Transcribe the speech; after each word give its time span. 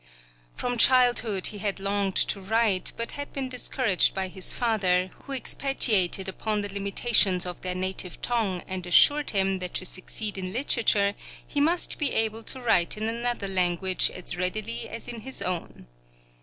From 0.55 0.79
childhood 0.79 1.45
he 1.53 1.59
had 1.59 1.79
longed 1.79 2.15
to 2.15 2.41
write, 2.41 2.91
but 2.97 3.11
had 3.11 3.31
been 3.33 3.49
discouraged 3.49 4.15
by 4.15 4.29
his 4.29 4.51
father, 4.51 5.11
who 5.25 5.33
expatiated 5.33 6.27
upon 6.27 6.61
the 6.61 6.73
limitations 6.73 7.45
of 7.45 7.61
their 7.61 7.75
native 7.75 8.19
tongue, 8.19 8.63
and 8.67 8.87
assured 8.87 9.29
him 9.29 9.59
that 9.59 9.75
to 9.75 9.85
succeed 9.85 10.39
in 10.39 10.53
literature 10.53 11.13
he 11.45 11.61
must 11.61 11.99
be 11.99 12.13
able 12.13 12.41
to 12.45 12.59
write 12.59 12.97
in 12.97 13.07
another 13.07 13.47
language 13.47 14.09
as 14.09 14.35
readily 14.35 14.89
as 14.89 15.07
in 15.07 15.21
his 15.21 15.39
own. 15.43 15.85